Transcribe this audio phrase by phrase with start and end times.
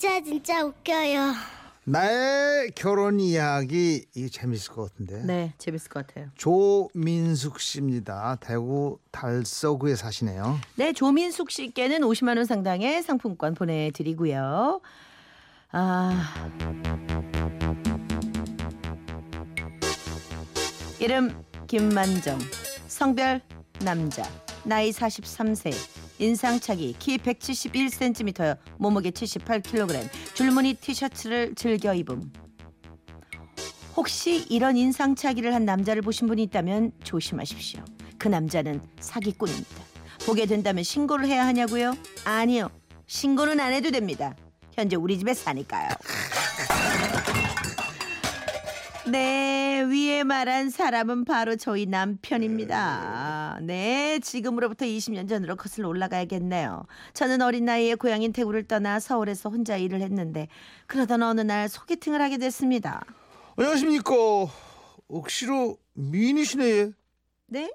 [0.00, 1.34] 진짜 진짜 웃겨요.
[1.84, 5.22] 나의 결혼 이야기 이게 재밌을 것 같은데.
[5.26, 6.30] 네, 재밌을 것 같아요.
[6.36, 8.38] 조민숙 씨입니다.
[8.40, 10.58] 대구 달서구에 사시네요.
[10.76, 14.80] 네, 조민숙 씨께는 50만 원 상당의 상품권 보내드리고요.
[15.72, 16.48] 아,
[20.98, 22.38] 이름 김만정,
[22.86, 23.42] 성별
[23.84, 24.22] 남자,
[24.64, 25.74] 나이 43세,
[26.20, 32.30] 인상차기, 키 171cm, 몸무게 78kg, 줄무늬 티셔츠를 즐겨 입음.
[33.96, 37.82] 혹시 이런 인상차기를 한 남자를 보신 분이 있다면 조심하십시오.
[38.18, 39.82] 그 남자는 사기꾼입니다.
[40.26, 41.94] 보게 된다면 신고를 해야 하냐고요?
[42.24, 42.68] 아니요.
[43.06, 44.36] 신고는 안 해도 됩니다.
[44.74, 45.88] 현재 우리 집에 사니까요.
[49.10, 53.58] 네, 위에 말한 사람은 바로 저희 남편입니다.
[53.62, 56.86] 네, 지금으로부터 20년 전으로 거슬러 올라가야겠네요.
[57.12, 60.46] 저는 어린 나이에 고향인 대구를 떠나 서울에서 혼자 일을 했는데
[60.86, 63.04] 그러던 어느 날 소개팅을 하게 됐습니다.
[63.56, 64.12] 안녕하십니까.
[65.08, 66.92] 억시로 미인이시네.
[67.46, 67.72] 네?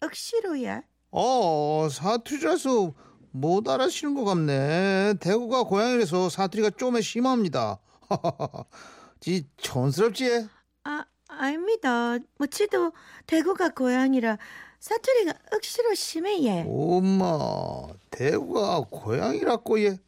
[0.00, 0.82] 억시로야?
[1.10, 2.94] 어 사투리라서
[3.32, 5.14] 못 알아시는 것 같네.
[5.20, 7.80] 대구가 고향이라서 사투리가 좀에 심합니다.
[9.20, 10.48] 지 촌스럽지?
[10.84, 12.16] 아, 아닙니다.
[12.38, 12.92] 뭐 지도
[13.26, 14.38] 대구가 고향이라
[14.78, 16.64] 사투리가 억시로 심해 예.
[16.66, 19.98] 엄마 대구가 고향이라고 얘.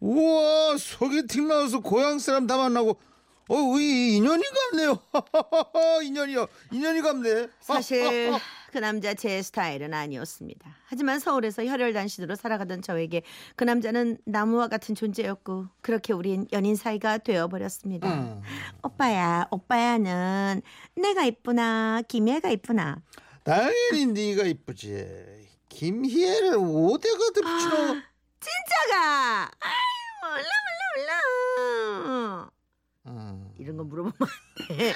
[0.00, 2.96] 우와 소개팅 나와서 고향 사람 다 만나고
[3.48, 4.98] 어, 이 인연이 갑네요.
[6.02, 6.46] 인연이요.
[6.72, 7.48] 인연이 갑네.
[7.60, 8.32] 사실
[8.72, 10.76] 그 남자 제 스타일은 아니었습니다.
[10.86, 13.22] 하지만 서울에서 혈혈단신으로 살아가던 저에게
[13.54, 18.08] 그 남자는 나무와 같은 존재였고 그렇게 우린 연인 사이가 되어버렸습니다.
[18.08, 18.40] 음.
[18.82, 20.62] 오빠야, 오빠야는
[20.96, 23.02] 내가 이쁘나 김혜가 이쁘나?
[23.44, 25.06] 당연히 네가 이쁘지.
[25.68, 28.00] 김희애를 어디가 덮치노?
[28.40, 29.50] 진짜가?
[29.60, 29.72] 아이
[30.22, 30.48] 몰라
[30.96, 31.20] 몰라
[32.16, 32.50] 몰라.
[33.08, 33.41] 음.
[33.62, 34.28] 이런 거 물어보면 안
[34.68, 34.94] 돼.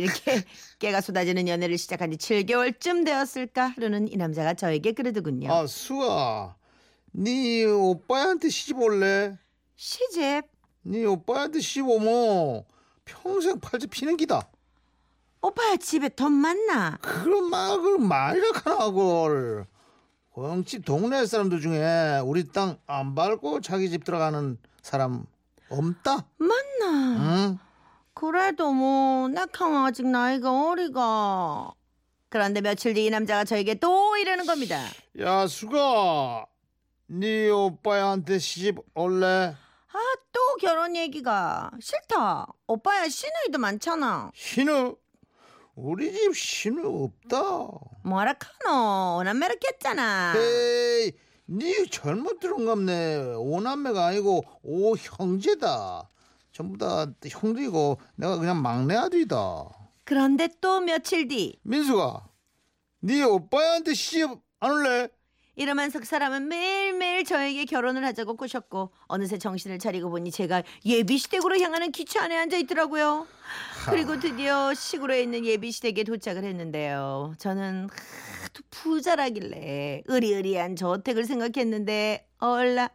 [0.00, 0.42] 이렇게
[0.78, 5.52] 깨가 쏟아지는 연애를 시작한 지 7개월쯤 되었을까 하루는 이 남자가 저에게 그러더군요.
[5.52, 6.56] 아 수아,
[7.12, 9.36] 네 오빠한테 시집 올래?
[9.76, 10.42] 시집?
[10.82, 12.64] 네 오빠한테 시집 오면
[13.04, 14.48] 평생 팔찌 피는 기다.
[15.42, 16.96] 오빠야 집에 돈 많나?
[17.02, 19.66] 그런 말을 말이라 하나 그걸.
[20.30, 25.26] 고영집 동네 사람들 중에 우리 땅 안 밟고 자기 집 들어가는 사람
[25.68, 26.26] 없다.
[26.38, 27.46] 많나?
[27.50, 27.58] 응?
[28.18, 31.72] 그래도 뭐 낙항 아직 나이가 어리가.
[32.30, 34.82] 그런데 며칠 뒤 이 남자가 저에게 또 이러는 겁니다.
[35.20, 36.46] 야 수가,
[37.06, 39.26] 네 오빠한테 시집 올래?
[39.92, 39.98] 아
[40.32, 42.46] 또 결혼 얘기가 싫다.
[42.66, 44.30] 오빠야 시누이도 많잖아.
[44.34, 44.96] 신우,
[45.76, 47.40] 우리 집 신우 없다.
[48.04, 50.34] 뭐라 카노 오남매로 깼잖아.
[50.36, 51.12] 에이,
[51.46, 53.34] 네 잘못 들은 갑네.
[53.36, 56.08] 오남매가 아니고 오 형제다.
[56.58, 59.68] 전부 다 형들이고 내가 그냥 막내 아들이다.
[60.02, 62.26] 그런데 또 며칠 뒤 민수가,
[63.02, 65.08] 네 오빠한테 시집 안 올래?
[65.54, 71.92] 이러면서 그 사람은 매일매일 저에게 결혼을 하자고 꼬셨고 어느새 정신을 차리고 보니 제가 예비시댁으로 향하는
[71.92, 73.28] 기차 안에 앉아 있더라고요.
[73.88, 77.34] 그리고 드디어 시골에 있는 예비시댁에 도착을 했는데요.
[77.38, 77.88] 저는
[78.42, 82.90] 하도 부자라길래 의리의리한 저택을 생각했는데 얼라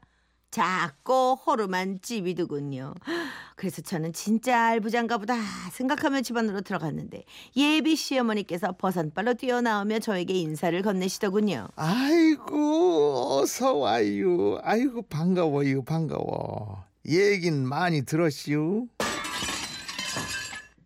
[0.54, 2.94] 작고 허름한 집이더군요.
[3.56, 5.36] 그래서 저는 진짜 알부장가 보다
[5.72, 7.24] 생각하며 집 안으로 들어갔는데
[7.58, 11.70] 예비 시어머니께서 버선발로 뛰어나오며 저에게 인사를 건네시더군요.
[11.76, 14.60] 아이고 어서 와요.
[14.62, 16.84] 아이고 반가워요 반가워.
[17.08, 18.86] 얘긴 많이 들었시오.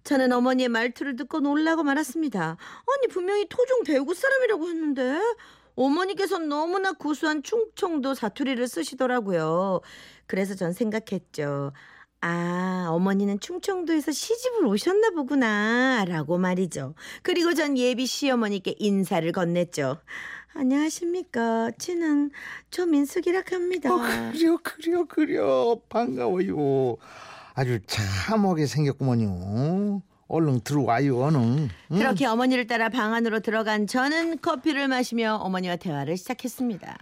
[0.05, 2.41] 저는 어머니의 말투를 듣고 놀라고 말았습니다.
[2.51, 5.19] 아니 분명히 토종 대구 사람이라고 했는데
[5.77, 9.79] 어머니께서 너무나 구수한 충청도 사투리를 쓰시더라고요.
[10.25, 11.71] 그래서 전 생각했죠.
[12.19, 16.03] 아, 어머니는 충청도에서 시집을 오셨나 보구나.
[16.05, 16.95] 라고 말이죠.
[17.21, 19.99] 그리고 전 예비 시어머니께 인사를 건넸죠.
[20.55, 21.69] 안녕하십니까.
[21.77, 22.31] 저는
[22.71, 23.93] 조민숙이라 합니다.
[23.93, 23.99] 어,
[24.31, 26.97] 그래요 그래요 그래요 반가워요.
[27.53, 30.01] 아주 참하게 생겼구먼요.
[30.27, 31.69] 얼른 들어와요 얼른.
[31.91, 31.97] 응?
[31.97, 36.97] 그렇게 어머니를 따라 방 안으로 들어간 저는 커피를 마시며 어머니와 대화를 시작했습니다.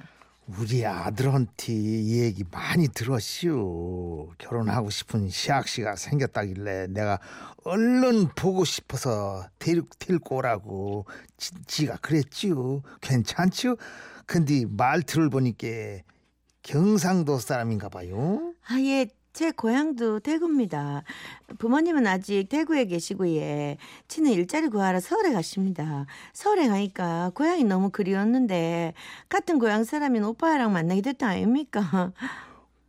[0.48, 4.30] 우리 아들한테 이 얘기 많이 들었시오.
[4.38, 7.20] 결혼하고 싶은 시학씨가 생겼다길래 내가
[7.64, 11.08] 얼른 보고 싶어서 데리고, 데리고 오라고
[11.38, 12.84] 지, 지가 그랬지요.
[13.02, 13.76] 괜찮지요?
[14.28, 15.68] 근데 말 들어보니까
[16.62, 18.54] 경상도 사람인가 봐요.
[18.68, 19.08] 아, 예.
[19.36, 21.04] 제 고향도 대구입니다.
[21.60, 23.76] 부모님은 아직 대구에 계시고 예.
[24.08, 26.06] 치는 일자리 구하러 서울에 가십니다.
[26.32, 28.94] 서울에 가니까 고향이 너무 그리웠는데
[29.28, 32.14] 같은 고향 사람인 오빠랑 만나게 됐다 아닙니까?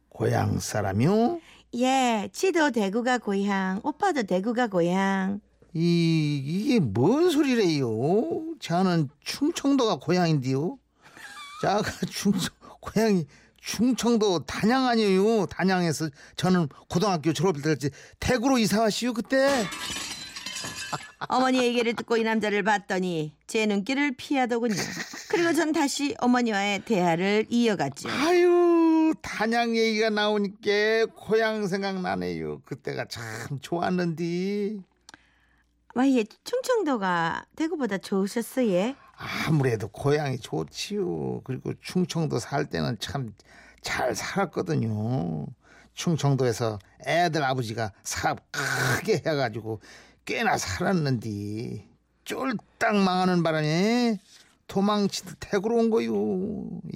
[0.08, 1.40] 고향 사람이요?
[1.78, 5.40] 예, 지도 대구가 고향, 오빠도 대구가 고향.
[5.74, 7.88] 이 이게 뭔 소리래요?
[8.60, 10.78] 저는 충청도가 고향인데요.
[11.60, 13.26] 자가 충청 고향이
[13.70, 15.46] 충청도 단양 아니에요.
[15.46, 17.90] 단양에서 저는 고등학교 졸업할 때
[18.20, 19.66] 대구로 이사 왔시요 그때.
[21.28, 24.76] 어머니 얘기를 듣고 이 남자를 봤더니 제 눈길을 피하더군요.
[25.30, 28.08] 그리고 전 다시 어머니와의 대화를 이어갔죠.
[28.08, 32.60] 아유 단양 얘기가 나오니까 고향 생각나네요.
[32.64, 33.24] 그때가 참
[33.60, 34.76] 좋았는데.
[35.96, 38.94] 와 예 충청도가 대구보다 좋으셨어 예?
[39.16, 41.40] 아무래도 고향이 좋지요.
[41.44, 43.32] 그리고 충청도 살 때는 참
[43.86, 45.46] 잘 살았거든요.
[45.94, 49.80] 충청도에서 애들 아버지가 사업 크게 해가지고
[50.24, 51.86] 꽤나 살았는데
[52.24, 54.18] 쫄딱 망하는 바람에
[54.66, 56.12] 도망치듯 태구로 온 거요.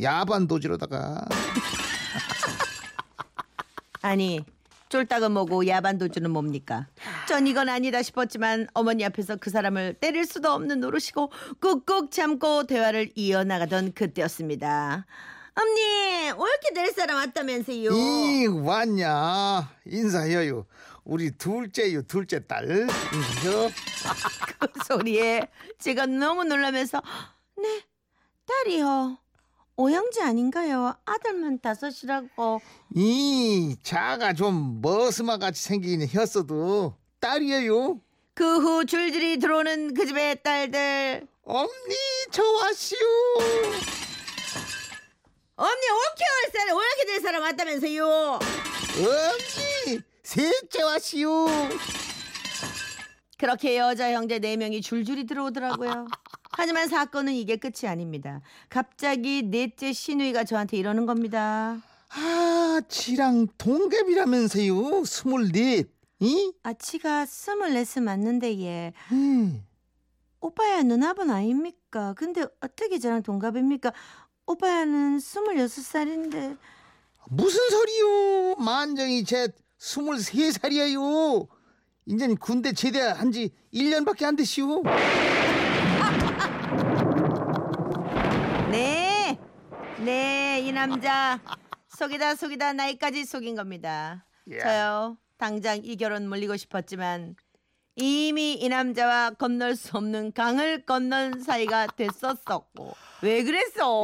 [0.02, 1.24] 야반 도지로다가
[4.02, 4.44] 아니
[4.88, 6.88] 쫄딱은 뭐고 야반 도주는 뭡니까?
[7.30, 11.30] 전 이건 아니다 싶었지만 어머니 앞에서 그 사람을 때릴 수도 없는 노릇이고
[11.60, 15.06] 꾹꾹 참고 대화를 이어나가던 그때였습니다.
[15.54, 17.92] 엄니 올게 될 사람 왔다면서요.
[17.92, 20.66] 이 왔냐 인사해요.
[21.04, 23.70] 우리 둘째요 둘째 딸 인사해요.
[24.72, 25.46] 그 소리에
[25.78, 27.00] 제가 너무 놀라면서
[27.58, 27.82] 네
[28.44, 29.18] 딸이요.
[29.76, 30.96] 오영지 아닌가요?
[31.04, 32.60] 아들만 다섯이라고.
[32.96, 38.00] 이 자가 좀 머스마 같이 생긴 혔어도 딸이에요.
[38.34, 41.26] 그 후 줄줄이 들어오는 그 집의 딸들.
[41.44, 41.94] 엄니
[42.30, 42.98] 저 왔시오.
[45.56, 48.06] 언니 올게 올 사람 올게 될 사람 왔다면서요.
[48.08, 51.46] 엄니 셋째 왔시오.
[53.36, 56.06] 그렇게 여자 형제 네 명이 줄줄이 들어오더라고요.
[56.52, 58.40] 하지만 사건은 이게 끝이 아닙니다.
[58.68, 61.78] 갑자기 넷째 신우이가 저한테 이러는 겁니다.
[62.10, 65.04] 아 지랑 동갑이라면서요.
[65.04, 65.88] 스물넷.
[66.20, 66.52] 이?
[66.62, 69.66] 아, 치가 스물넷은 맞는데 얘 음.
[70.40, 72.14] 오빠야 누나분 아닙니까?
[72.14, 73.92] 근데 어떻게 저랑 동갑입니까?
[74.46, 76.56] 오빠야는 스물여섯 살인데
[77.30, 78.56] 무슨 소리요?
[78.56, 81.46] 만정이 제 스물세 살이에요.
[82.06, 84.82] 이제 군대 제대한 지 1년밖에 안 됐시오.
[88.70, 89.38] 네,
[90.04, 91.40] 네, 이 남자
[91.96, 94.26] 속이다 속이다 나이까지 속인 겁니다.
[94.50, 94.58] 야.
[94.58, 97.34] 저요 당장 이 결혼 물리고 싶었지만
[97.96, 104.02] 이미 이 남자와 건널 수 없는 강을 건넌 사이가 됐었었고 왜 그랬어?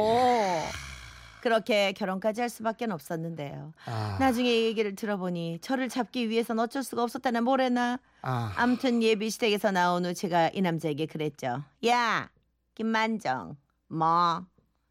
[1.41, 3.71] 그렇게 결혼까지 할 수밖에 없었는데요.
[3.85, 7.99] 아, 나중에 이 얘기를 들어보니 저를 잡기 위해선 어쩔 수가 없었다나 뭐래나.
[8.23, 11.63] 아, 암튼 예비 시댁에서 나온 후 제가 이 남자에게 그랬죠.
[11.85, 12.31] 야,
[12.73, 13.55] 김만정,
[13.87, 14.43] 뭐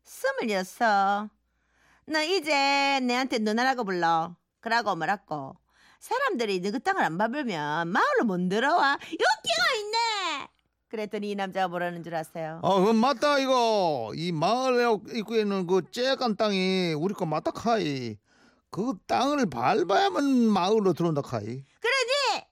[0.04, 1.28] 스물여섯.
[2.06, 4.36] 너 이제 내한테 누나라고 불러.
[4.60, 5.56] 그러고 뭐라고.
[6.00, 8.92] 사람들이 너그 땅을 안 밟으면 마을로 못 들어와.
[9.02, 10.48] 욕기가 있네.
[10.88, 12.60] 그랬더니 이 남자가 뭐라는 줄 아세요?
[12.62, 18.16] 어, 그 맞다 이거 이 마을 입구에 있는 그 쬐깐 땅이 우리 거 맞다 카이.
[18.70, 21.42] 그 땅을 밟아야만 마을로 들어온다 카이.
[21.80, 22.44] 그러니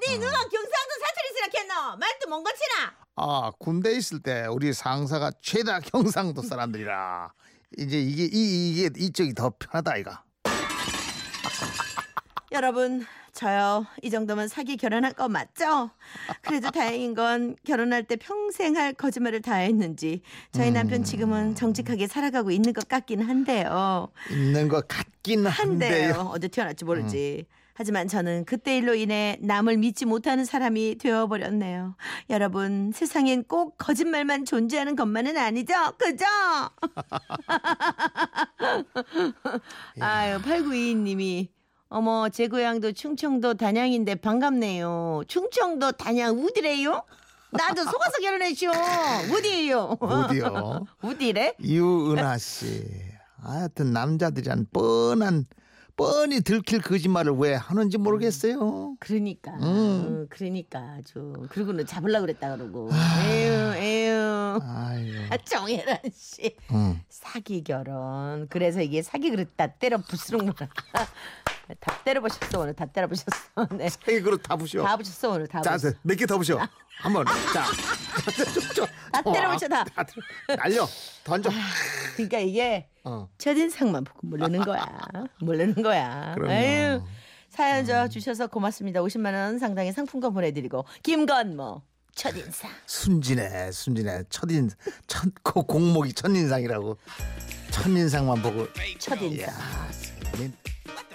[0.00, 2.94] 네 누가 경상도 사투리 쓰라했노 말도 못 고치나?
[3.16, 7.32] 아 군대 있을 때 우리 상사가 최다 경상도 사람들이라
[7.78, 10.24] 이제 이게 이, 이게 이쪽이 더 편하다 이가.
[12.52, 15.90] 여러분 저요 이 정도면 사기 결혼한 거 맞죠?
[16.42, 22.50] 그래도 다행인 건 결혼할 때 평생 할 거짓말을 다 했는지 저희 남편 지금은 정직하게 살아가고
[22.50, 24.08] 있는 것 같긴 한데요.
[24.30, 26.14] 있는 것 같긴 한데요.
[26.14, 26.30] 한데요.
[26.32, 27.46] 어디 태어날지 모르지.
[27.74, 31.94] 하지만 저는 그때 일로 인해 남을 믿지 못하는 사람이 되어버렸네요.
[32.28, 35.74] 여러분 세상엔 꼭 거짓말만 존재하는 것만은 아니죠.
[35.96, 36.24] 그죠?
[40.00, 41.57] 아유 8922님이
[41.90, 45.22] 어머 제 고향도 충청도 단양인데 반갑네요.
[45.26, 47.02] 충청도 단양 우디래요?
[47.50, 48.66] 나도 속아서 결혼했쇼.
[49.34, 49.96] 우디예요.
[49.98, 50.86] 어디요?
[51.02, 51.54] 우디래?
[51.62, 52.84] 유은하 씨.
[53.40, 55.46] 하여튼 남자들이란 뻔한
[55.96, 58.94] 뻔히 들킬 거짓말을 왜 하는지 모르겠어요.
[59.00, 59.62] 그러니까, 음.
[59.62, 62.90] 어, 그러니까 아주 그러고는 잡으려 그랬다 그러고.
[62.92, 64.60] 에휴, 에휴.
[64.62, 65.12] 아유.
[65.30, 67.00] 아, 정혜란 씨 응.
[67.08, 68.46] 사기 결혼.
[68.48, 70.68] 그래서 이게 사기 그릇 다 때려 부수는구나.
[71.80, 73.30] 다 때려보셨어 오늘 다 때려보셨어.
[73.76, 73.88] 네.
[73.88, 74.82] 세 그릇 다 부셔.
[74.82, 75.60] 다 부셨어 오늘 다.
[75.62, 75.96] 자, 부셨어.
[76.02, 76.58] 몇 개 더 부셔.
[77.00, 77.24] 한 번.
[77.54, 77.64] 자.
[78.52, 78.86] 좀, 좀.
[79.12, 79.84] 다 때려부셔, 다.
[79.84, 80.56] 다 때려.
[80.56, 80.88] 날려.
[81.24, 81.50] 던져.
[82.16, 83.28] 그러니까 이게 어.
[83.38, 84.84] 첫인상만 보고 모르는 거야.
[85.40, 86.34] 모르는 거야.
[86.34, 86.52] 그럼요.
[86.52, 86.56] 음.
[86.56, 87.02] 에휴.
[87.50, 89.00] 사연 저 주셔서 고맙습니다.
[89.00, 91.82] 50만 원 상당의 상품권 보내드리고 김건모
[92.14, 92.70] 첫인상.
[92.86, 94.24] 순진해, 순진해.
[94.28, 94.70] 첫인,
[95.06, 96.98] 첫, 그 공목이 첫인상이라고.
[97.70, 98.66] 첫인상만 보고.
[98.98, 99.48] 첫인상.
[99.54, 99.88] 야,
[100.32, 100.52] 재밌-